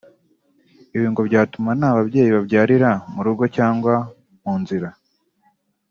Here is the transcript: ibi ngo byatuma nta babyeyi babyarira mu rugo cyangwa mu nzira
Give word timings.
ibi 0.95 1.07
ngo 1.11 1.21
byatuma 1.29 1.69
nta 1.79 1.89
babyeyi 1.97 2.31
babyarira 2.37 2.91
mu 3.13 3.21
rugo 3.27 3.43
cyangwa 3.55 3.93
mu 4.43 4.53
nzira 4.61 4.87